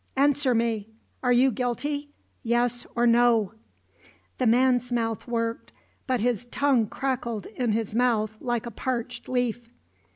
"Answer 0.17 0.55
me. 0.55 0.89
Are 1.21 1.31
you 1.31 1.51
guilty? 1.51 2.09
Yes 2.41 2.87
or 2.95 3.05
no?" 3.05 3.53
The 4.39 4.47
man's 4.47 4.91
mouth 4.91 5.27
worked, 5.27 5.71
but 6.07 6.21
his 6.21 6.47
tongue 6.47 6.87
crackled 6.87 7.45
in 7.45 7.73
his 7.73 7.93
mouth 7.93 8.35
like 8.41 8.65
a 8.65 8.71
parched 8.71 9.29
leaf. 9.29 9.69